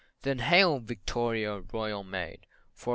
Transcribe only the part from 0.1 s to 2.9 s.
Then hail, Victoria, Royal Maid, &c.